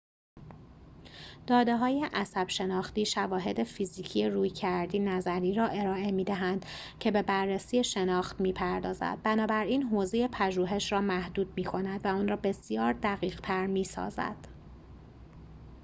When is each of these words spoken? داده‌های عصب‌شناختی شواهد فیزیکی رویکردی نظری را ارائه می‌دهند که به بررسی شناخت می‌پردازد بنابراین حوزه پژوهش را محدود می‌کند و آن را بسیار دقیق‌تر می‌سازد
داده‌های 1.47 2.07
عصب‌شناختی 2.13 3.05
شواهد 3.05 3.63
فیزیکی 3.63 4.27
رویکردی 4.29 4.99
نظری 4.99 5.53
را 5.53 5.67
ارائه 5.67 6.11
می‌دهند 6.11 6.65
که 6.99 7.11
به 7.11 7.21
بررسی 7.21 7.83
شناخت 7.83 8.41
می‌پردازد 8.41 9.19
بنابراین 9.23 9.83
حوزه 9.83 10.27
پژوهش 10.31 10.91
را 10.91 11.01
محدود 11.01 11.53
می‌کند 11.55 12.05
و 12.05 12.07
آن 12.07 12.27
را 12.27 12.35
بسیار 12.35 12.93
دقیق‌تر 12.93 13.67
می‌سازد 13.67 14.35